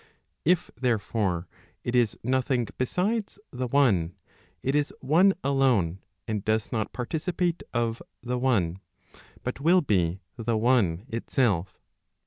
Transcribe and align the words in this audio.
If, 0.45 0.71
therefore, 0.75 1.47
it 1.83 1.95
is 1.95 2.17
nothing 2.23 2.67
besides 2.79 3.37
the 3.51 3.67
one, 3.67 4.15
it 4.63 4.73
is 4.73 4.91
one 4.99 5.35
alone, 5.43 5.99
and 6.27 6.43
does 6.43 6.71
not 6.71 6.91
participate 6.91 7.61
of 7.71 8.01
the 8.23 8.39
one, 8.39 8.79
but 9.43 9.61
will 9.61 9.81
be 9.81 10.21
the 10.37 10.57
one 10.57 11.05
itself. 11.07 11.77